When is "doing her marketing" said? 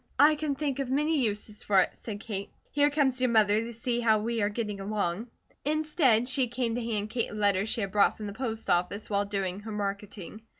9.25-10.41